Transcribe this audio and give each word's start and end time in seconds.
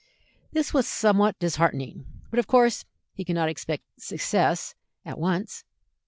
This 0.51 0.73
was 0.73 0.87
somewhat 0.87 1.37
disheartening, 1.37 2.05
but 2.31 2.39
of 2.39 2.47
course 2.47 2.85
he 3.13 3.23
could 3.23 3.35
not 3.35 3.49
expect 3.49 3.83
success 4.01 4.73
at 5.05 5.19
once. 5.19 5.63